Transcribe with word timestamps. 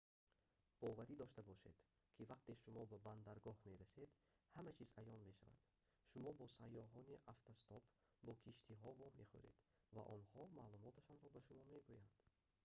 боварӣ 0.83 1.13
дошта 1.21 1.41
бошед 1.49 1.77
ки 2.13 2.21
вақте 2.31 2.53
шумо 2.63 2.81
ба 2.91 2.97
бандаргоҳ 3.07 3.57
мерасед 3.71 4.09
ҳама 4.55 4.71
чиз 4.77 4.89
аён 5.01 5.21
мешавад 5.29 5.61
шумо 6.09 6.29
бо 6.39 6.45
сайёҳони 6.59 7.21
автостоп 7.33 7.83
бо 8.25 8.33
киштиҳо 8.43 8.89
вомехӯред 9.01 9.57
ва 9.95 10.03
онҳо 10.15 10.41
маълумоташонро 10.59 11.27
ба 11.35 11.39
шумо 11.47 11.63
мегӯянд 11.73 12.11